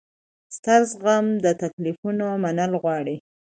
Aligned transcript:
ستر 0.55 0.81
زغم 0.91 1.25
او 1.35 1.41
د 1.45 1.47
تکلیفونو 1.61 2.25
منل 2.43 2.71
غواړي. 2.81 3.15